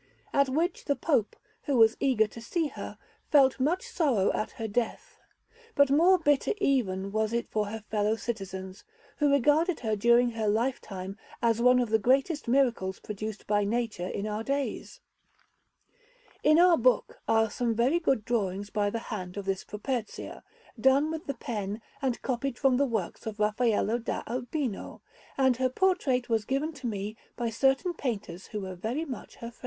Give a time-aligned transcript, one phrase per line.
[0.33, 2.97] At which the Pope, who was eager to see her,
[3.29, 5.19] felt much sorrow at her death;
[5.75, 8.83] but more bitter even was it for her fellow citizens,
[9.17, 14.07] who regarded her during her lifetime as one of the greatest miracles produced by nature
[14.07, 15.01] in our days.
[16.41, 20.41] In our book are some very good drawings by the hand of this Properzia,
[20.79, 25.03] done with the pen and copied from the works of Raffaello da Urbino;
[25.37, 29.51] and her portrait was given to me by certain painters who were very much her
[29.51, 29.59] friends.